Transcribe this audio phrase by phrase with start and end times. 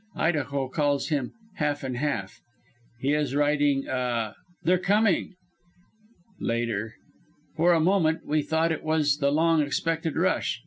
[0.15, 2.41] Idaho calls him 'Half and half.'
[2.99, 5.35] He is riding a They're coming.
[6.39, 6.95] "Later.
[7.55, 10.59] For a moment we thought it was the long expected rush.